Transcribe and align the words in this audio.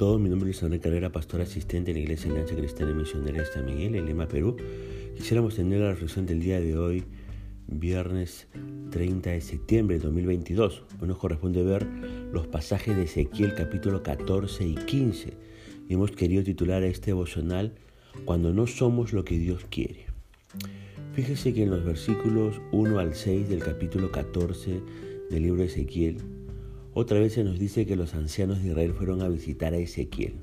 todos, 0.00 0.18
mi 0.18 0.30
nombre 0.30 0.50
es 0.50 0.62
André 0.62 0.80
Carrera, 0.80 1.12
pastor 1.12 1.42
asistente 1.42 1.90
en 1.90 1.98
la 1.98 2.02
Iglesia 2.04 2.30
Alianza 2.30 2.54
Cristiana 2.54 2.92
y 2.92 2.94
Misionera 2.94 3.40
de 3.40 3.44
San 3.44 3.66
Miguel, 3.66 3.96
en 3.96 4.06
Lima, 4.06 4.26
Perú. 4.26 4.56
Quisiéramos 5.14 5.56
tener 5.56 5.78
la 5.80 5.90
reflexión 5.90 6.24
del 6.24 6.40
día 6.40 6.58
de 6.58 6.74
hoy, 6.74 7.04
viernes 7.66 8.48
30 8.92 9.28
de 9.28 9.42
septiembre 9.42 9.98
de 9.98 10.04
2022. 10.04 10.84
Hoy 11.02 11.06
nos 11.06 11.18
corresponde 11.18 11.62
ver 11.62 11.86
los 12.32 12.46
pasajes 12.46 12.96
de 12.96 13.02
Ezequiel 13.02 13.54
capítulo 13.54 14.02
14 14.02 14.66
y 14.66 14.74
15. 14.74 15.34
Y 15.86 15.92
hemos 15.92 16.12
querido 16.12 16.44
titular 16.44 16.82
a 16.82 16.86
este 16.86 17.08
devocional 17.08 17.74
Cuando 18.24 18.54
no 18.54 18.66
somos 18.66 19.12
lo 19.12 19.26
que 19.26 19.38
Dios 19.38 19.66
quiere. 19.68 20.06
Fíjese 21.12 21.52
que 21.52 21.64
en 21.64 21.70
los 21.72 21.84
versículos 21.84 22.58
1 22.72 22.98
al 22.98 23.14
6 23.14 23.50
del 23.50 23.58
capítulo 23.58 24.10
14 24.10 24.80
del 25.28 25.42
libro 25.42 25.60
de 25.60 25.66
Ezequiel, 25.66 26.39
otra 26.92 27.20
vez 27.20 27.34
se 27.34 27.44
nos 27.44 27.58
dice 27.58 27.86
que 27.86 27.96
los 27.96 28.14
ancianos 28.14 28.62
de 28.62 28.68
Israel 28.68 28.94
fueron 28.94 29.22
a 29.22 29.28
visitar 29.28 29.74
a 29.74 29.78
Ezequiel. 29.78 30.34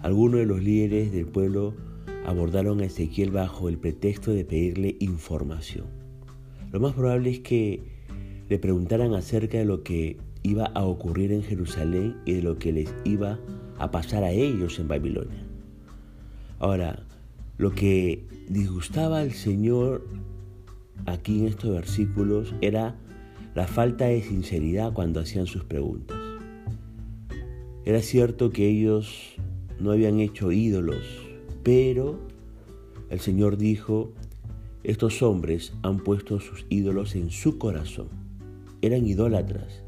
Algunos 0.00 0.40
de 0.40 0.46
los 0.46 0.62
líderes 0.62 1.12
del 1.12 1.26
pueblo 1.26 1.74
abordaron 2.24 2.80
a 2.80 2.86
Ezequiel 2.86 3.30
bajo 3.30 3.68
el 3.68 3.78
pretexto 3.78 4.32
de 4.32 4.44
pedirle 4.44 4.96
información. 5.00 5.86
Lo 6.72 6.80
más 6.80 6.94
probable 6.94 7.30
es 7.30 7.40
que 7.40 7.82
le 8.48 8.58
preguntaran 8.58 9.14
acerca 9.14 9.58
de 9.58 9.64
lo 9.64 9.82
que 9.82 10.18
iba 10.42 10.64
a 10.66 10.84
ocurrir 10.84 11.32
en 11.32 11.42
Jerusalén 11.42 12.16
y 12.24 12.34
de 12.34 12.42
lo 12.42 12.58
que 12.58 12.72
les 12.72 12.94
iba 13.04 13.38
a 13.78 13.90
pasar 13.90 14.24
a 14.24 14.30
ellos 14.30 14.78
en 14.78 14.88
Babilonia. 14.88 15.46
Ahora, 16.58 17.04
lo 17.58 17.72
que 17.72 18.24
disgustaba 18.48 19.20
al 19.20 19.32
Señor 19.32 20.06
aquí 21.06 21.40
en 21.40 21.48
estos 21.48 21.70
versículos 21.70 22.54
era 22.60 22.96
la 23.58 23.66
falta 23.66 24.04
de 24.04 24.22
sinceridad 24.22 24.92
cuando 24.92 25.18
hacían 25.18 25.46
sus 25.46 25.64
preguntas. 25.64 26.16
Era 27.84 28.00
cierto 28.02 28.50
que 28.50 28.68
ellos 28.68 29.34
no 29.80 29.90
habían 29.90 30.20
hecho 30.20 30.52
ídolos, 30.52 31.02
pero 31.64 32.20
el 33.10 33.18
Señor 33.18 33.56
dijo, 33.56 34.12
estos 34.84 35.22
hombres 35.22 35.72
han 35.82 35.98
puesto 35.98 36.38
sus 36.38 36.66
ídolos 36.68 37.16
en 37.16 37.30
su 37.30 37.58
corazón. 37.58 38.06
Eran 38.80 39.04
idólatras, 39.08 39.82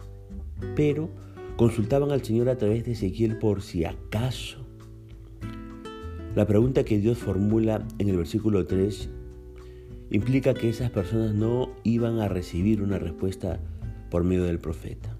pero 0.75 1.09
consultaban 1.57 2.11
al 2.11 2.25
Señor 2.25 2.49
a 2.49 2.59
través 2.59 2.85
de 2.85 2.91
Ezequiel 2.91 3.39
por 3.39 3.63
si 3.63 3.85
acaso. 3.85 4.67
La 6.35 6.45
pregunta 6.45 6.83
que 6.83 6.99
Dios 6.99 7.19
formula 7.19 7.87
en 8.01 8.09
el 8.09 8.17
versículo 8.17 8.67
3 8.67 9.11
implica 10.11 10.55
que 10.55 10.69
esas 10.69 10.91
personas 10.91 11.35
no 11.35 11.71
iban 11.85 12.19
a 12.19 12.29
recibir 12.29 12.83
una 12.83 12.99
respuesta 12.99 13.61
por 14.11 14.25
medio 14.25 14.45
del 14.45 14.59
profeta. 14.59 15.17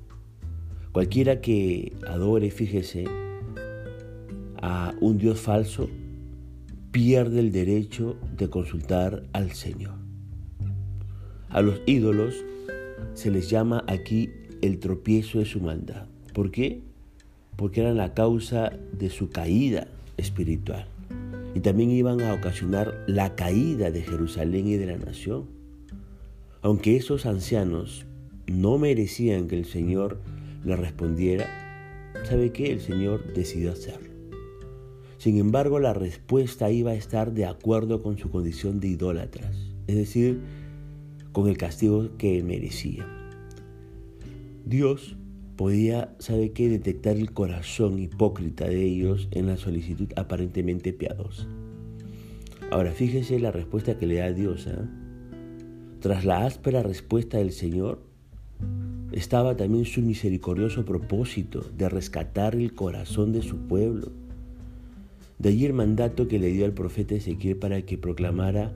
Cualquiera 0.93 1.41
que 1.41 1.93
adore, 2.09 2.51
fíjese, 2.51 3.05
a 4.61 4.95
un 5.01 5.19
Dios 5.19 5.41
falso, 5.41 5.89
pierde 6.91 7.39
el 7.39 7.53
derecho 7.53 8.17
de 8.37 8.51
consultar 8.51 9.23
al 9.33 9.53
Señor. 9.53 9.95
A 11.49 11.63
los 11.63 11.81
ídolos 11.87 12.45
se 13.15 13.31
les 13.31 13.49
llama 13.49 13.85
aquí 13.87 14.31
el 14.61 14.81
tropiezo 14.81 15.39
de 15.39 15.45
su 15.45 15.61
maldad. 15.61 16.07
¿Por 16.35 16.51
qué? 16.51 16.83
Porque 17.57 17.81
eran 17.81 17.97
la 17.97 18.13
causa 18.15 18.73
de 18.93 19.09
su 19.11 19.31
caída 19.31 19.87
espiritual 20.17 20.87
y 21.55 21.61
también 21.61 21.91
iban 21.91 22.21
a 22.21 22.35
ocasionar 22.35 23.05
la 23.07 23.35
caída 23.35 23.91
de 23.91 24.03
Jerusalén 24.03 24.69
y 24.69 24.77
de 24.77 24.87
la 24.87 24.97
nación. 24.97 25.47
Aunque 26.63 26.97
esos 26.97 27.27
ancianos 27.27 28.07
no 28.47 28.79
merecían 28.79 29.49
que 29.49 29.57
el 29.57 29.65
Señor 29.65 30.21
les 30.65 30.79
respondiera, 30.79 31.47
¿sabe 32.25 32.53
qué? 32.53 32.73
El 32.73 32.81
Señor 32.81 33.33
decidió 33.35 33.73
hacerlo. 33.73 34.11
Sin 35.19 35.39
embargo, 35.39 35.81
la 35.81 35.93
respuesta 35.93 36.71
iba 36.71 36.93
a 36.93 36.95
estar 36.95 37.33
de 37.33 37.45
acuerdo 37.45 38.03
con 38.03 38.17
su 38.19 38.31
condición 38.31 38.81
de 38.81 38.89
idólatras, 38.89 39.55
es 39.87 39.97
decir, 39.97 40.41
con 41.33 41.49
el 41.49 41.59
castigo 41.59 42.17
que 42.17 42.43
merecía. 42.43 43.07
Dios 44.65 45.17
podía, 45.61 46.17
¿sabe 46.21 46.53
qué?, 46.53 46.71
detectar 46.71 47.19
el 47.19 47.35
corazón 47.35 47.99
hipócrita 47.99 48.65
de 48.65 48.83
ellos 48.83 49.29
en 49.31 49.47
la 49.47 49.59
solicitud 49.59 50.09
aparentemente 50.17 50.95
piadosa. 50.95 51.47
Ahora 52.71 52.93
fíjese 52.93 53.39
la 53.39 53.51
respuesta 53.51 53.99
que 53.99 54.07
le 54.07 54.15
da 54.15 54.33
Dios. 54.33 54.67
¿eh? 54.67 54.79
Tras 56.01 56.25
la 56.25 56.47
áspera 56.47 56.83
respuesta 56.83 57.37
del 57.37 57.53
Señor, 57.53 58.01
estaba 59.13 59.55
también 59.55 59.85
su 59.85 60.01
misericordioso 60.01 60.87
propósito 60.87 61.61
de 61.77 61.91
rescatar 61.91 62.55
el 62.55 62.73
corazón 62.73 63.31
de 63.35 63.43
su 63.43 63.59
pueblo. 63.59 64.13
De 65.39 65.51
allí 65.51 65.67
el 65.67 65.75
mandato 65.75 66.27
que 66.27 66.39
le 66.39 66.49
dio 66.49 66.65
al 66.65 66.73
profeta 66.73 67.17
Ezequiel 67.17 67.57
para 67.57 67.83
que 67.83 67.99
proclamara 67.99 68.73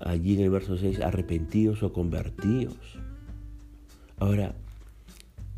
allí 0.00 0.34
en 0.34 0.42
el 0.42 0.50
verso 0.50 0.76
6, 0.76 1.00
arrepentidos 1.00 1.82
o 1.82 1.94
convertidos. 1.94 2.76
Ahora, 4.18 4.54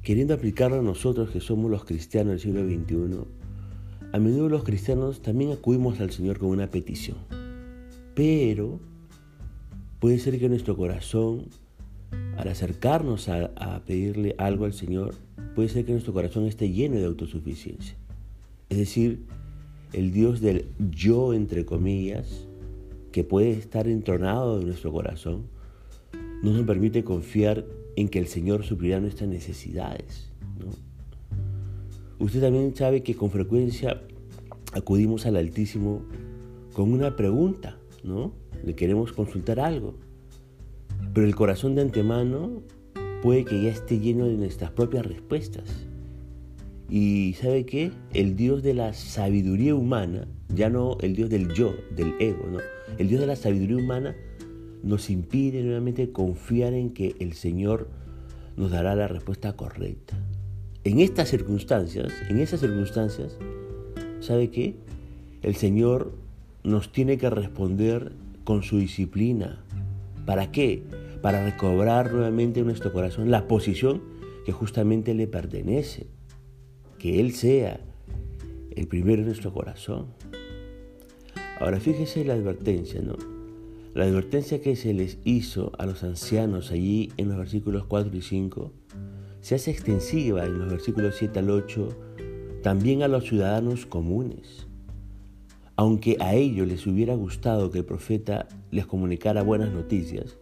queriendo 0.02 0.34
aplicarlo 0.34 0.78
a 0.78 0.82
nosotros 0.82 1.30
que 1.30 1.40
somos 1.40 1.70
los 1.70 1.84
cristianos 1.84 2.32
del 2.32 2.40
siglo 2.40 2.64
XXI, 2.64 3.24
a 4.12 4.18
menudo 4.18 4.48
los 4.48 4.64
cristianos 4.64 5.22
también 5.22 5.52
acudimos 5.52 6.00
al 6.00 6.10
Señor 6.10 6.38
con 6.38 6.48
una 6.48 6.70
petición. 6.70 7.18
Pero 8.14 8.80
puede 10.00 10.18
ser 10.18 10.38
que 10.38 10.48
nuestro 10.48 10.76
corazón, 10.76 11.46
al 12.36 12.48
acercarnos 12.48 13.28
a, 13.28 13.82
pedirle 13.86 14.34
algo 14.38 14.64
al 14.64 14.72
Señor, 14.72 15.14
puede 15.54 15.68
ser 15.68 15.84
que 15.84 15.92
nuestro 15.92 16.12
corazón 16.12 16.46
esté 16.46 16.70
lleno 16.70 16.96
de 16.96 17.04
autosuficiencia. 17.04 17.96
Es 18.68 18.78
decir, 18.78 19.26
el 19.92 20.12
Dios 20.12 20.40
del 20.40 20.66
yo, 20.90 21.34
entre 21.34 21.64
comillas, 21.64 22.48
que 23.12 23.22
puede 23.22 23.50
estar 23.52 23.86
entronado 23.86 24.60
en 24.60 24.66
nuestro 24.66 24.92
corazón, 24.92 25.46
no 26.42 26.52
nos 26.52 26.66
permite 26.66 27.04
confiar 27.04 27.64
en 27.96 28.08
que 28.08 28.18
el 28.18 28.26
Señor 28.26 28.64
suplirá 28.64 29.00
nuestras 29.00 29.28
necesidades. 29.28 30.30
Usted 32.18 32.40
también 32.40 32.74
sabe 32.76 33.02
que 33.02 33.14
con 33.14 33.30
frecuencia 33.30 34.02
acudimos 34.72 35.26
al 35.26 35.36
Altísimo 35.36 36.02
con 36.74 36.92
una 36.92 37.16
pregunta, 37.16 37.78
¿no? 38.04 38.32
Le 38.64 38.74
queremos 38.74 39.12
consultar 39.12 39.58
algo. 39.58 39.94
Pero 41.14 41.26
el 41.26 41.34
corazón 41.34 41.74
de 41.74 41.82
antemano 41.82 42.62
puede 43.22 43.44
que 43.44 43.62
ya 43.62 43.70
esté 43.70 43.98
lleno 43.98 44.26
de 44.26 44.36
nuestras 44.36 44.70
propias 44.70 45.06
respuestas. 45.06 45.86
Y 46.88 47.34
¿sabe 47.40 47.64
qué? 47.64 47.92
El 48.12 48.36
Dios 48.36 48.62
de 48.62 48.74
la 48.74 48.92
sabiduría 48.92 49.74
humana, 49.74 50.26
ya 50.54 50.68
no 50.68 50.98
el 51.00 51.14
Dios 51.14 51.30
del 51.30 51.52
yo, 51.52 51.72
del 51.96 52.14
ego, 52.18 52.46
¿no? 52.50 52.58
El 52.98 53.08
Dios 53.08 53.20
de 53.20 53.28
la 53.28 53.36
sabiduría 53.36 53.76
humana 53.76 54.14
nos 54.82 55.10
impide 55.10 55.62
nuevamente 55.62 56.10
confiar 56.10 56.72
en 56.72 56.90
que 56.90 57.16
el 57.20 57.34
Señor 57.34 57.88
nos 58.56 58.70
dará 58.70 58.94
la 58.94 59.08
respuesta 59.08 59.56
correcta. 59.56 60.16
En 60.84 61.00
estas 61.00 61.28
circunstancias, 61.28 62.12
en 62.28 62.38
esas 62.38 62.60
circunstancias, 62.60 63.36
¿sabe 64.20 64.50
qué? 64.50 64.76
El 65.42 65.54
Señor 65.54 66.12
nos 66.64 66.92
tiene 66.92 67.18
que 67.18 67.30
responder 67.30 68.12
con 68.44 68.62
su 68.62 68.78
disciplina. 68.78 69.64
¿Para 70.26 70.50
qué? 70.52 70.82
Para 71.22 71.44
recobrar 71.44 72.12
nuevamente 72.12 72.60
en 72.60 72.66
nuestro 72.66 72.92
corazón 72.92 73.30
la 73.30 73.46
posición 73.46 74.02
que 74.44 74.52
justamente 74.52 75.14
le 75.14 75.26
pertenece. 75.26 76.06
Que 76.98 77.20
Él 77.20 77.32
sea 77.32 77.80
el 78.74 78.86
primero 78.86 79.20
en 79.20 79.26
nuestro 79.26 79.52
corazón. 79.52 80.06
Ahora 81.58 81.78
fíjese 81.78 82.24
la 82.24 82.34
advertencia, 82.34 83.00
¿no? 83.02 83.39
La 83.92 84.04
advertencia 84.04 84.60
que 84.60 84.76
se 84.76 84.94
les 84.94 85.18
hizo 85.24 85.72
a 85.76 85.84
los 85.84 86.04
ancianos 86.04 86.70
allí 86.70 87.10
en 87.16 87.28
los 87.28 87.36
versículos 87.36 87.86
4 87.86 88.16
y 88.16 88.22
5 88.22 88.72
se 89.40 89.56
hace 89.56 89.72
extensiva 89.72 90.44
en 90.44 90.60
los 90.60 90.70
versículos 90.70 91.16
7 91.18 91.40
al 91.40 91.50
8 91.50 91.88
también 92.62 93.02
a 93.02 93.08
los 93.08 93.24
ciudadanos 93.24 93.86
comunes. 93.86 94.68
Aunque 95.74 96.16
a 96.20 96.34
ellos 96.34 96.68
les 96.68 96.86
hubiera 96.86 97.14
gustado 97.14 97.72
que 97.72 97.78
el 97.78 97.84
profeta 97.84 98.46
les 98.70 98.86
comunicara 98.86 99.42
buenas 99.42 99.72
noticias, 99.72 100.36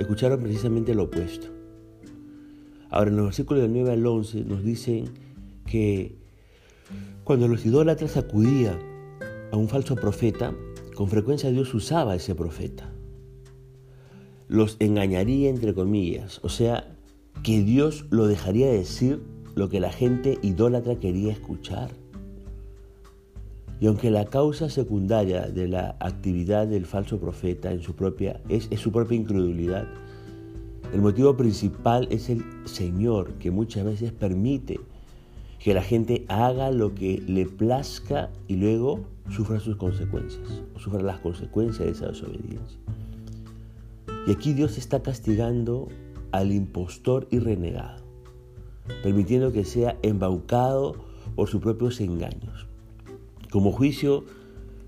escucharon 0.00 0.40
precisamente 0.40 0.92
lo 0.92 1.04
opuesto. 1.04 1.46
Ahora 2.90 3.10
en 3.10 3.16
los 3.16 3.26
versículos 3.26 3.62
del 3.62 3.74
9 3.74 3.92
al 3.92 4.04
11 4.04 4.44
nos 4.44 4.64
dicen 4.64 5.04
que 5.66 6.16
cuando 7.22 7.46
los 7.46 7.64
idólatras 7.64 8.16
acudían 8.16 8.80
a 9.52 9.56
un 9.56 9.68
falso 9.68 9.94
profeta, 9.94 10.52
con 10.96 11.08
frecuencia 11.08 11.50
Dios 11.50 11.72
usaba 11.74 12.12
a 12.12 12.16
ese 12.16 12.34
profeta. 12.34 12.90
Los 14.48 14.76
engañaría 14.80 15.50
entre 15.50 15.74
comillas, 15.74 16.40
o 16.42 16.48
sea, 16.48 16.96
que 17.42 17.62
Dios 17.62 18.06
lo 18.10 18.26
dejaría 18.26 18.66
decir 18.68 19.22
lo 19.54 19.68
que 19.68 19.78
la 19.78 19.92
gente 19.92 20.38
idólatra 20.42 20.98
quería 20.98 21.32
escuchar. 21.32 21.90
Y 23.78 23.88
aunque 23.88 24.10
la 24.10 24.24
causa 24.24 24.70
secundaria 24.70 25.42
de 25.42 25.68
la 25.68 25.96
actividad 26.00 26.66
del 26.66 26.86
falso 26.86 27.20
profeta 27.20 27.72
en 27.72 27.82
su 27.82 27.94
propia, 27.94 28.40
es, 28.48 28.66
es 28.70 28.80
su 28.80 28.90
propia 28.90 29.18
incredulidad, 29.18 29.86
el 30.94 31.02
motivo 31.02 31.36
principal 31.36 32.08
es 32.10 32.30
el 32.30 32.42
Señor 32.64 33.34
que 33.34 33.50
muchas 33.50 33.84
veces 33.84 34.12
permite 34.12 34.80
que 35.58 35.74
la 35.74 35.82
gente 35.82 36.24
haga 36.28 36.70
lo 36.70 36.94
que 36.94 37.22
le 37.26 37.46
plazca 37.46 38.30
y 38.46 38.56
luego 38.56 39.00
sufra 39.30 39.58
sus 39.60 39.76
consecuencias, 39.76 40.62
o 40.74 40.78
sufra 40.78 41.02
las 41.02 41.18
consecuencias 41.20 41.86
de 41.86 41.92
esa 41.92 42.06
desobediencia. 42.08 42.78
Y 44.26 44.32
aquí 44.32 44.52
Dios 44.52 44.78
está 44.78 45.02
castigando 45.02 45.88
al 46.32 46.52
impostor 46.52 47.26
y 47.30 47.38
renegado, 47.38 48.04
permitiendo 49.02 49.52
que 49.52 49.64
sea 49.64 49.96
embaucado 50.02 50.96
por 51.34 51.48
sus 51.48 51.60
propios 51.60 52.00
engaños. 52.00 52.66
Como 53.50 53.72
juicio 53.72 54.24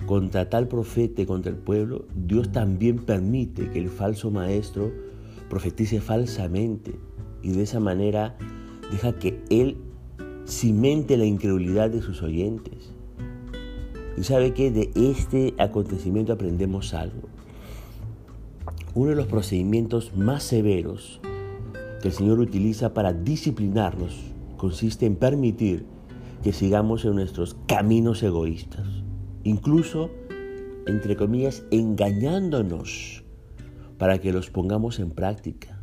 contra 0.07 0.49
tal 0.49 0.69
profeta 0.69 1.23
y 1.23 1.27
contra 1.27 1.51
el 1.51 1.59
pueblo, 1.59 2.05
Dios 2.15 2.53
también 2.53 2.99
permite 2.99 3.71
que 3.71 3.79
el 3.79 3.89
falso 3.89 4.31
maestro 4.31 4.93
profetice 5.49 6.01
falsamente 6.01 6.95
y 7.43 7.53
de 7.53 7.63
esa 7.63 7.81
manera 7.81 8.37
deja 8.91 9.15
que 9.15 9.43
él 9.51 9.77
cimente 10.49 11.19
la 11.19 11.27
incredulidad 11.27 11.91
de 11.91 12.01
sus 12.01 12.23
oyentes. 12.23 12.91
Y 14.17 14.25
sabe 14.25 14.55
que 14.55 14.71
de 14.71 14.91
este 14.95 15.55
acontecimiento 15.59 16.33
aprendemos 16.33 16.95
algo. 16.95 17.29
Uno 18.95 19.11
de 19.11 19.17
los 19.17 19.27
procedimientos 19.27 20.17
más 20.17 20.43
severos 20.43 21.21
que 22.03 22.09
el 22.09 22.15
Señor 22.15 22.41
utiliza 22.41 22.95
para 22.95 23.13
disciplinarnos 23.13 24.17
consiste 24.57 25.07
en 25.07 25.17
permitir 25.17 25.85
que 26.43 26.53
sigamos 26.53 27.05
en 27.05 27.15
nuestros 27.15 27.57
caminos 27.67 28.23
egoístas, 28.23 28.87
incluso, 29.45 30.11
entre 30.87 31.17
comillas, 31.17 31.65
engañándonos 31.71 33.23
para 33.99 34.19
que 34.19 34.33
los 34.33 34.51
pongamos 34.51 34.99
en 34.99 35.11
práctica. 35.11 35.81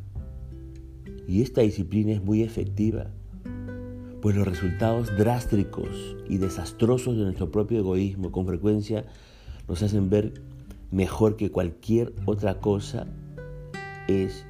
Y 1.28 1.42
esta 1.42 1.62
disciplina 1.62 2.14
es 2.14 2.24
muy 2.24 2.42
efectiva, 2.42 3.12
pues 4.26 4.36
los 4.36 4.48
resultados 4.48 5.16
drásticos 5.16 6.18
y 6.28 6.40
desastrosos 6.40 7.16
de 7.16 7.26
nuestro 7.26 7.52
propio 7.52 7.78
egoísmo 7.78 8.32
con 8.32 8.48
frecuencia 8.48 9.06
nos 9.68 9.84
hacen 9.84 10.10
ver 10.10 10.42
mejor 10.90 11.36
que 11.36 11.52
cualquier 11.52 12.12
otra 12.26 12.60
cosa 12.60 13.06
es 14.08 14.44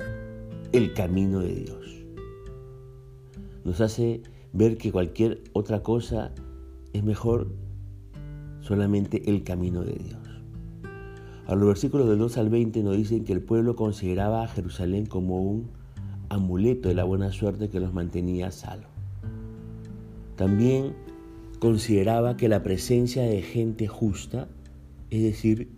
el 0.71 0.93
camino 0.93 1.41
de 1.41 1.55
Dios. 1.55 2.05
Nos 3.65 3.81
hace 3.81 4.21
ver 4.53 4.77
que 4.77 4.93
cualquier 4.93 5.43
otra 5.51 5.83
cosa 5.83 6.31
es 6.93 7.03
mejor 7.03 7.51
solamente 8.61 9.29
el 9.29 9.43
camino 9.43 9.83
de 9.83 9.95
Dios. 9.95 10.41
A 11.47 11.55
los 11.55 11.67
versículos 11.67 12.07
del 12.07 12.19
2 12.19 12.37
al 12.37 12.49
20 12.49 12.81
nos 12.81 12.95
dicen 12.95 13.25
que 13.25 13.33
el 13.33 13.41
pueblo 13.41 13.75
consideraba 13.75 14.41
a 14.41 14.47
Jerusalén 14.47 15.05
como 15.05 15.41
un 15.41 15.69
amuleto 16.29 16.87
de 16.87 16.95
la 16.95 17.03
buena 17.03 17.33
suerte 17.33 17.67
que 17.67 17.81
los 17.81 17.93
mantenía 17.93 18.47
a 18.47 18.51
salvo. 18.51 18.94
También 20.35 20.93
consideraba 21.59 22.37
que 22.37 22.49
la 22.49 22.63
presencia 22.63 23.23
de 23.23 23.41
gente 23.41 23.87
justa, 23.87 24.47
es 25.09 25.23
decir, 25.23 25.69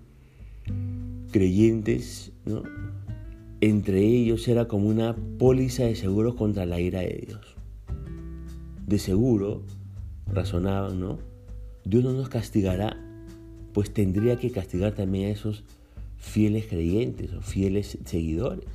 creyentes, 1.31 2.31
entre 3.61 4.01
ellos 4.01 4.47
era 4.47 4.67
como 4.67 4.89
una 4.89 5.15
póliza 5.37 5.83
de 5.83 5.95
seguros 5.95 6.35
contra 6.35 6.65
la 6.65 6.79
ira 6.79 7.01
de 7.01 7.25
Dios. 7.27 7.55
De 8.85 8.99
seguro, 8.99 9.63
razonaban, 10.27 10.99
¿no? 10.99 11.19
Dios 11.85 12.03
no 12.03 12.13
nos 12.13 12.29
castigará, 12.29 12.97
pues 13.73 13.93
tendría 13.93 14.37
que 14.37 14.51
castigar 14.51 14.93
también 14.93 15.27
a 15.27 15.33
esos 15.33 15.63
fieles 16.17 16.67
creyentes 16.67 17.33
o 17.33 17.41
fieles 17.41 17.97
seguidores. 18.05 18.65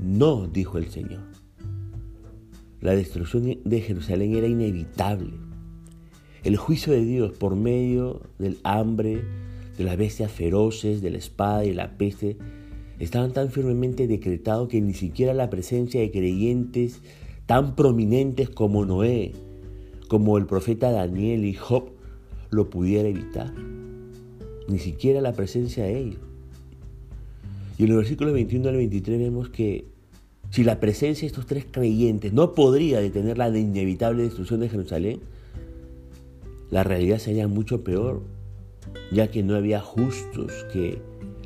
No, 0.00 0.46
dijo 0.46 0.78
el 0.78 0.88
Señor. 0.88 1.31
La 2.82 2.96
destrucción 2.96 3.58
de 3.64 3.80
Jerusalén 3.80 4.34
era 4.34 4.48
inevitable. 4.48 5.30
El 6.42 6.56
juicio 6.56 6.92
de 6.92 7.04
Dios 7.04 7.32
por 7.32 7.54
medio 7.54 8.22
del 8.40 8.58
hambre, 8.64 9.22
de 9.78 9.84
las 9.84 9.96
bestias 9.96 10.32
feroces, 10.32 11.00
de 11.00 11.10
la 11.10 11.18
espada 11.18 11.64
y 11.64 11.72
la 11.72 11.96
peste, 11.96 12.36
estaban 12.98 13.32
tan 13.32 13.50
firmemente 13.50 14.08
decretados 14.08 14.68
que 14.68 14.80
ni 14.80 14.94
siquiera 14.94 15.32
la 15.32 15.48
presencia 15.48 16.00
de 16.00 16.10
creyentes 16.10 17.00
tan 17.46 17.76
prominentes 17.76 18.50
como 18.50 18.84
Noé, 18.84 19.30
como 20.08 20.36
el 20.36 20.46
profeta 20.46 20.90
Daniel 20.90 21.44
y 21.44 21.54
Job 21.54 21.90
lo 22.50 22.68
pudiera 22.68 23.08
evitar. 23.08 23.54
Ni 24.66 24.80
siquiera 24.80 25.20
la 25.20 25.34
presencia 25.34 25.84
de 25.84 25.98
ellos. 25.98 26.20
Y 27.78 27.84
en 27.84 27.90
los 27.90 27.98
versículos 27.98 28.32
21 28.32 28.68
al 28.68 28.76
23 28.76 29.20
vemos 29.20 29.50
que 29.50 29.91
si 30.52 30.64
la 30.64 30.80
presencia 30.80 31.22
de 31.22 31.28
estos 31.28 31.46
tres 31.46 31.64
creyentes 31.70 32.34
no 32.34 32.52
podría 32.52 33.00
detener 33.00 33.38
la 33.38 33.48
inevitable 33.48 34.24
destrucción 34.24 34.60
de 34.60 34.68
Jerusalén, 34.68 35.20
la 36.70 36.84
realidad 36.84 37.18
sería 37.18 37.48
mucho 37.48 37.82
peor, 37.82 38.22
ya 39.10 39.28
que 39.28 39.42
no 39.42 39.54
había 39.54 39.80
justos 39.80 40.52
que 40.70 41.00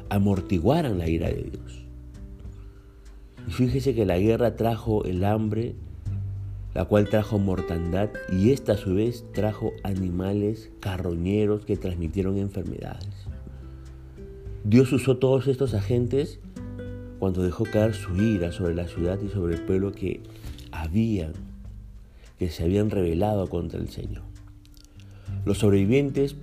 amortiguaran 0.09 0.99
la 0.99 1.09
ira 1.09 1.29
de 1.29 1.45
Dios. 1.45 1.85
Y 3.47 3.53
fíjese 3.53 3.95
que 3.95 4.07
la 4.07 4.19
guerra 4.19 4.57
trajo 4.57 5.05
el 5.05 5.25
hambre, 5.25 5.77
la 6.75 6.87
cual 6.87 7.09
trajo 7.09 7.39
mortandad, 7.39 8.11
y 8.33 8.51
esta 8.51 8.73
a 8.73 8.77
su 8.77 8.97
vez 8.97 9.25
trajo 9.33 9.71
animales 9.85 10.73
carroñeros 10.81 11.65
que 11.65 11.77
transmitieron 11.77 12.39
enfermedades. 12.39 13.15
Dios 14.65 14.93
usó 14.93 15.19
todos 15.19 15.47
estos 15.47 15.75
agentes 15.75 16.41
cuando 17.19 17.43
dejó 17.43 17.65
caer 17.65 17.95
su 17.95 18.17
ira 18.17 18.53
sobre 18.53 18.75
la 18.75 18.87
ciudad 18.87 19.19
y 19.21 19.29
sobre 19.29 19.55
el 19.55 19.63
pueblo 19.63 19.93
que 19.93 20.21
habían, 20.71 21.33
que 22.39 22.51
se 22.51 22.65
habían 22.65 22.91
rebelado 22.91 23.49
contra 23.49 23.81
el 23.81 23.89
Señor. 23.89 24.23
Los 25.45 25.59
sobrevivientes 25.59 26.37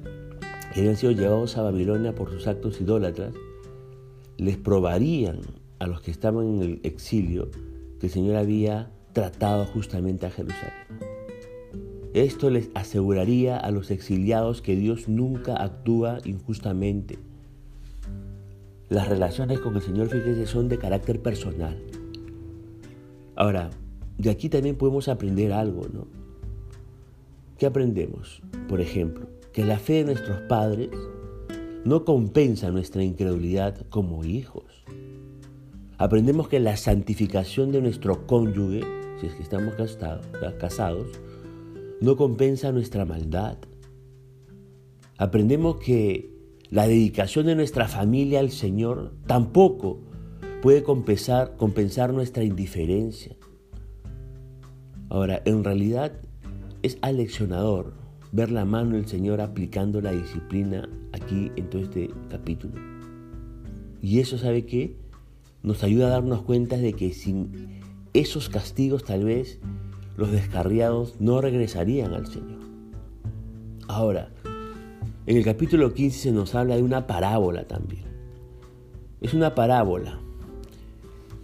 que 0.74 0.80
habían 0.80 0.98
sido 0.98 1.12
llevados 1.12 1.58
a 1.58 1.62
Babilonia 1.62 2.16
por 2.16 2.32
sus 2.32 2.48
actos 2.48 2.82
idólatras, 2.82 3.34
les 4.38 4.58
probarían 4.58 5.42
a 5.80 5.88
los 5.88 6.02
que 6.02 6.12
estaban 6.12 6.56
en 6.56 6.62
el 6.62 6.80
exilio 6.84 7.52
que 8.00 8.08
el 8.08 8.12
Señor 8.12 8.38
había 8.38 8.90
tratado 9.14 9.66
justamente 9.66 10.26
a 10.26 10.32
Jerusalén. 10.32 10.74
Esto 12.14 12.50
les 12.50 12.70
aseguraría 12.74 13.58
a 13.58 13.72
los 13.72 13.92
exiliados 13.92 14.62
que 14.62 14.76
Dios 14.76 15.08
nunca 15.08 15.62
actúa 15.62 16.20
injustamente. 16.26 17.18
Las 18.94 19.10
relaciones 19.10 19.60
con 19.60 19.76
el 19.76 19.82
Señor, 19.82 20.08
fíjese, 20.10 20.46
son 20.46 20.70
de 20.70 20.78
carácter 20.78 21.20
personal. 21.20 21.76
Ahora, 23.36 23.72
de 24.20 24.30
aquí 24.30 24.50
también 24.50 24.76
podemos 24.76 25.08
aprender 25.08 25.52
algo, 25.52 25.88
¿no? 25.92 26.06
¿Qué 27.58 27.66
aprendemos? 27.66 28.44
Por 28.70 28.82
ejemplo, 28.82 29.26
que 29.52 29.66
la 29.66 29.80
fe 29.80 29.94
de 29.94 30.04
nuestros 30.04 30.42
padres 30.42 30.92
no 31.84 32.06
compensa 32.06 32.70
nuestra 32.70 33.04
incredulidad 33.04 33.84
como 33.90 34.26
hijos. 34.26 34.86
Aprendemos 35.98 36.48
que 36.48 36.60
la 36.60 36.78
santificación 36.78 37.72
de 37.72 37.82
nuestro 37.82 38.28
cónyuge, 38.28 38.82
si 39.20 39.26
es 39.26 39.34
que 39.34 39.42
estamos 39.42 39.74
casados, 40.60 41.08
no 42.00 42.16
compensa 42.16 42.72
nuestra 42.72 43.06
maldad. 43.06 43.58
Aprendemos 45.18 45.78
que 45.78 46.33
la 46.74 46.88
dedicación 46.88 47.46
de 47.46 47.54
nuestra 47.54 47.88
familia 47.88 48.40
al 48.40 48.50
Señor 48.50 49.14
tampoco 49.28 50.00
puede 50.64 50.82
compensar, 50.82 51.56
compensar 51.56 52.12
nuestra 52.16 52.44
indiferencia. 52.44 53.36
Ahora, 55.08 55.44
en 55.46 55.64
realidad 55.64 56.14
es 56.82 56.98
aleccionador 57.02 57.94
ver 58.32 58.50
la 58.50 58.66
mano 58.66 58.96
del 58.96 59.08
Señor 59.08 59.40
aplicando 59.40 60.02
la 60.02 60.14
disciplina 60.14 60.90
aquí 61.12 61.52
en 61.58 61.70
todo 61.70 61.84
este 61.84 62.10
capítulo. 62.32 62.74
Y 64.02 64.18
eso, 64.18 64.40
¿sabe 64.40 64.66
qué? 64.66 64.98
Nos 65.62 65.84
ayuda 65.84 66.08
a 66.08 66.10
darnos 66.10 66.42
cuenta 66.42 66.78
de 66.78 66.94
que 66.94 67.14
sin 67.14 67.82
esos 68.16 68.50
castigos 68.50 69.04
tal 69.04 69.26
vez 69.26 69.60
los 70.18 70.32
descarriados 70.32 71.22
no 71.22 71.40
regresarían 71.40 72.16
al 72.16 72.26
Señor. 72.26 72.62
Ahora, 73.88 74.32
en 75.26 75.38
el 75.38 75.44
capítulo 75.46 75.94
15 75.94 76.20
se 76.20 76.32
nos 76.32 76.54
habla 76.54 76.76
de 76.76 76.84
una 76.84 77.08
parábola 77.08 77.66
también. 77.66 78.04
Es 79.22 79.34
una 79.34 79.56
parábola. 79.56 80.20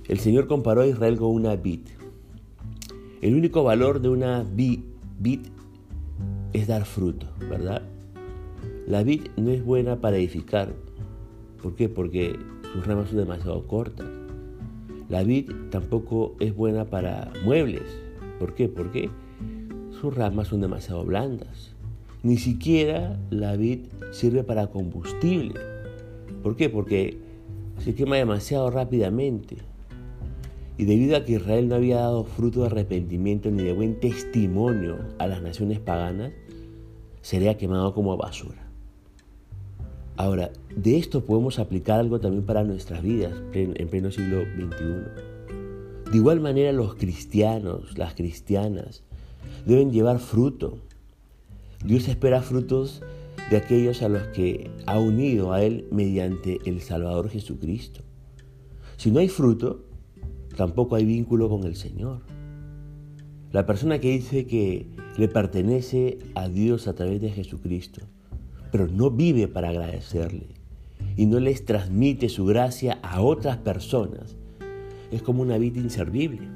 El 0.07 0.19
Señor 0.19 0.47
comparó 0.47 0.81
a 0.81 0.87
Israel 0.87 1.17
con 1.17 1.29
una 1.29 1.55
vid. 1.55 1.87
El 3.21 3.35
único 3.35 3.63
valor 3.63 4.01
de 4.01 4.09
una 4.09 4.43
vid 4.43 4.81
es 6.51 6.67
dar 6.67 6.83
fruto, 6.85 7.27
¿verdad? 7.49 7.83
La 8.85 9.03
vid 9.03 9.27
no 9.37 9.51
es 9.51 9.63
buena 9.63 10.01
para 10.01 10.17
edificar. 10.17 10.73
¿Por 11.61 11.75
qué? 11.75 11.87
Porque 11.87 12.37
sus 12.73 12.85
ramas 12.85 13.09
son 13.09 13.19
demasiado 13.19 13.65
cortas. 13.65 14.07
La 15.07 15.23
vid 15.23 15.51
tampoco 15.69 16.35
es 16.39 16.53
buena 16.53 16.85
para 16.85 17.31
muebles. 17.45 17.83
¿Por 18.39 18.55
qué? 18.55 18.67
Porque 18.67 19.09
sus 20.01 20.13
ramas 20.13 20.49
son 20.49 20.59
demasiado 20.59 21.05
blandas. 21.05 21.75
Ni 22.21 22.37
siquiera 22.37 23.17
la 23.29 23.55
vid 23.55 23.85
sirve 24.11 24.43
para 24.43 24.67
combustible. 24.67 25.59
¿Por 26.43 26.55
qué? 26.55 26.69
Porque 26.69 27.17
se 27.83 27.95
quema 27.95 28.17
demasiado 28.17 28.69
rápidamente. 28.71 29.57
Y 30.77 30.85
debido 30.85 31.17
a 31.17 31.25
que 31.25 31.33
Israel 31.33 31.67
no 31.69 31.75
había 31.75 31.97
dado 31.97 32.23
fruto 32.23 32.61
de 32.61 32.67
arrepentimiento 32.67 33.51
ni 33.51 33.63
de 33.63 33.73
buen 33.73 33.99
testimonio 33.99 34.97
a 35.17 35.27
las 35.27 35.41
naciones 35.41 35.79
paganas, 35.79 36.31
sería 37.21 37.57
quemado 37.57 37.93
como 37.93 38.15
basura. 38.17 38.67
Ahora, 40.15 40.51
de 40.75 40.97
esto 40.97 41.23
podemos 41.23 41.59
aplicar 41.59 41.99
algo 41.99 42.19
también 42.19 42.45
para 42.45 42.65
nuestras 42.65 43.01
vidas 43.01 43.33
en 43.53 43.87
pleno 43.87 44.11
siglo 44.11 44.41
XXI. 44.41 46.11
De 46.11 46.17
igual 46.17 46.41
manera 46.41 46.73
los 46.73 46.95
cristianos, 46.95 47.97
las 47.97 48.15
cristianas, 48.15 49.03
deben 49.65 49.91
llevar 49.91 50.19
fruto. 50.19 50.79
Dios 51.83 52.07
espera 52.07 52.41
frutos 52.41 53.01
de 53.49 53.57
aquellos 53.57 54.01
a 54.01 54.09
los 54.09 54.27
que 54.29 54.69
ha 54.85 54.99
unido 54.99 55.53
a 55.53 55.63
Él 55.63 55.87
mediante 55.91 56.59
el 56.65 56.81
Salvador 56.81 57.29
Jesucristo. 57.29 58.01
Si 58.97 59.11
no 59.11 59.19
hay 59.19 59.29
fruto, 59.29 59.85
tampoco 60.55 60.95
hay 60.95 61.05
vínculo 61.05 61.49
con 61.49 61.63
el 61.63 61.75
Señor. 61.75 62.21
La 63.51 63.65
persona 63.65 63.99
que 63.99 64.11
dice 64.11 64.45
que 64.45 64.87
le 65.17 65.27
pertenece 65.27 66.19
a 66.35 66.49
Dios 66.49 66.87
a 66.87 66.93
través 66.93 67.21
de 67.21 67.31
Jesucristo, 67.31 68.01
pero 68.71 68.87
no 68.87 69.09
vive 69.09 69.47
para 69.47 69.69
agradecerle 69.69 70.47
y 71.15 71.25
no 71.25 71.39
les 71.39 71.65
transmite 71.65 72.29
su 72.29 72.45
gracia 72.45 72.99
a 73.01 73.21
otras 73.21 73.57
personas, 73.57 74.37
es 75.11 75.21
como 75.21 75.41
una 75.41 75.57
vida 75.57 75.79
inservible. 75.79 76.47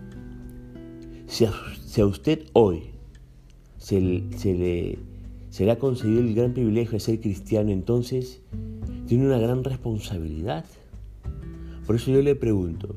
Si 1.28 1.46
a, 1.46 2.06
usted 2.06 2.46
hoy 2.54 2.93
se 3.84 4.00
le 4.00 4.98
se 5.54 5.66
le 5.66 5.72
ha 5.72 5.78
concedido 5.78 6.22
el 6.22 6.34
gran 6.34 6.54
privilegio 6.54 6.94
de 6.94 7.00
ser 7.00 7.20
cristiano, 7.20 7.70
entonces 7.70 8.42
tiene 9.06 9.28
una 9.28 9.38
gran 9.38 9.64
responsabilidad. 9.64 10.66
Por 11.86 11.98
eso 11.98 12.10
yo 12.10 12.24
le 12.24 12.34
pregunto, 12.34 12.96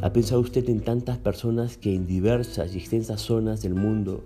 ¿ha 0.00 0.10
pensado 0.10 0.40
usted 0.40 0.66
en 0.70 0.80
tantas 0.80 1.18
personas 1.18 1.76
que 1.76 1.94
en 1.94 2.06
diversas 2.06 2.74
y 2.74 2.78
extensas 2.78 3.20
zonas 3.20 3.60
del 3.60 3.74
mundo 3.74 4.24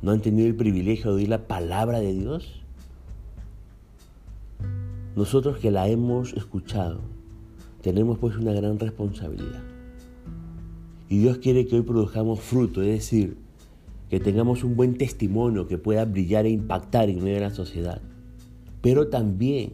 no 0.00 0.12
han 0.12 0.22
tenido 0.22 0.46
el 0.46 0.54
privilegio 0.54 1.10
de 1.10 1.16
oír 1.16 1.28
la 1.28 1.46
palabra 1.46 2.00
de 2.00 2.14
Dios? 2.14 2.62
Nosotros 5.14 5.58
que 5.58 5.70
la 5.70 5.88
hemos 5.88 6.32
escuchado, 6.32 7.00
tenemos 7.82 8.16
pues 8.16 8.34
una 8.36 8.54
gran 8.54 8.78
responsabilidad. 8.78 9.62
Y 11.10 11.18
Dios 11.18 11.36
quiere 11.36 11.66
que 11.66 11.76
hoy 11.76 11.82
produjamos 11.82 12.40
fruto, 12.40 12.80
es 12.80 12.88
decir, 12.88 13.36
que 14.08 14.20
tengamos 14.20 14.64
un 14.64 14.76
buen 14.76 14.96
testimonio 14.96 15.66
que 15.66 15.78
pueda 15.78 16.04
brillar 16.04 16.46
e 16.46 16.50
impactar 16.50 17.10
en 17.10 17.22
medio 17.22 17.36
de 17.36 17.42
la 17.42 17.54
sociedad, 17.54 18.00
pero 18.80 19.08
también 19.08 19.72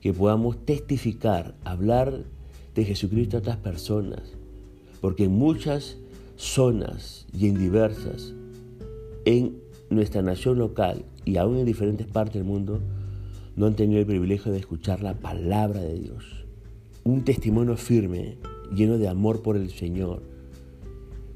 que 0.00 0.12
podamos 0.12 0.64
testificar, 0.64 1.54
hablar 1.64 2.24
de 2.74 2.84
Jesucristo 2.84 3.36
a 3.36 3.40
otras 3.40 3.56
personas, 3.58 4.20
porque 5.00 5.24
en 5.24 5.32
muchas 5.32 5.96
zonas 6.36 7.26
y 7.32 7.48
en 7.48 7.58
diversas, 7.58 8.34
en 9.24 9.56
nuestra 9.90 10.22
nación 10.22 10.58
local 10.58 11.04
y 11.24 11.36
aún 11.36 11.58
en 11.58 11.66
diferentes 11.66 12.06
partes 12.06 12.34
del 12.34 12.44
mundo, 12.44 12.80
no 13.54 13.66
han 13.66 13.76
tenido 13.76 14.00
el 14.00 14.06
privilegio 14.06 14.50
de 14.50 14.58
escuchar 14.58 15.02
la 15.02 15.14
palabra 15.14 15.80
de 15.80 15.98
Dios. 15.98 16.44
Un 17.04 17.24
testimonio 17.24 17.76
firme, 17.76 18.38
lleno 18.74 18.98
de 18.98 19.08
amor 19.08 19.42
por 19.42 19.56
el 19.56 19.70
Señor, 19.70 20.22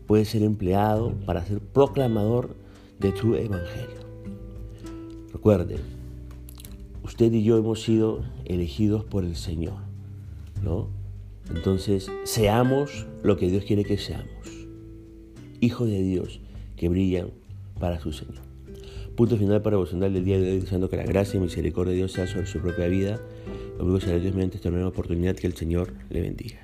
puede 0.06 0.24
ser 0.24 0.42
empleado 0.42 1.12
para 1.26 1.44
ser 1.44 1.60
proclamador 1.60 2.56
de 2.98 3.12
tu 3.12 3.34
evangelio. 3.34 4.06
Recuerde, 5.32 5.76
usted 7.04 7.32
y 7.32 7.42
yo 7.42 7.58
hemos 7.58 7.82
sido 7.82 8.24
elegidos 8.44 9.04
por 9.04 9.24
el 9.24 9.36
Señor, 9.36 9.78
¿no? 10.62 10.88
Entonces, 11.54 12.10
seamos 12.24 13.06
lo 13.22 13.36
que 13.36 13.48
Dios 13.48 13.64
quiere 13.64 13.84
que 13.84 13.98
seamos. 13.98 14.26
Hijos 15.60 15.88
de 15.88 16.02
Dios 16.02 16.40
que 16.76 16.88
brillan 16.88 17.30
para 17.78 18.00
su 18.00 18.12
Señor. 18.12 18.46
Punto 19.16 19.36
final 19.36 19.62
para 19.62 19.76
devocional 19.76 20.12
del 20.12 20.24
día 20.24 20.38
de 20.38 20.52
hoy, 20.52 20.60
deseando 20.60 20.90
que 20.90 20.96
la 20.96 21.04
gracia 21.04 21.38
y 21.38 21.40
misericordia 21.40 21.92
de 21.92 21.96
Dios 21.98 22.12
sea 22.12 22.26
sobre 22.26 22.46
su 22.46 22.60
propia 22.60 22.86
vida. 22.88 23.20
Conmigo 23.78 24.00
será 24.00 24.18
Dios 24.18 24.34
mediante 24.34 24.56
esta 24.56 24.70
nueva 24.70 24.88
oportunidad 24.88 25.36
que 25.36 25.46
el 25.46 25.54
Señor 25.54 25.94
le 26.10 26.20
bendiga. 26.20 26.58